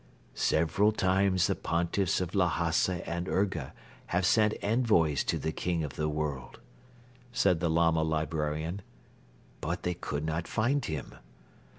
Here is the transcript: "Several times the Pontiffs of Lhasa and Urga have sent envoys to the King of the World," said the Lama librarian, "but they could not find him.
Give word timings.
"Several 0.33 0.91
times 0.91 1.45
the 1.45 1.53
Pontiffs 1.53 2.19
of 2.21 2.33
Lhasa 2.33 3.07
and 3.07 3.27
Urga 3.29 3.71
have 4.07 4.25
sent 4.25 4.55
envoys 4.63 5.23
to 5.25 5.37
the 5.37 5.51
King 5.51 5.83
of 5.83 5.93
the 5.95 6.09
World," 6.09 6.59
said 7.31 7.59
the 7.59 7.69
Lama 7.69 8.01
librarian, 8.01 8.81
"but 9.61 9.83
they 9.83 9.93
could 9.93 10.25
not 10.25 10.47
find 10.47 10.83
him. 10.85 11.13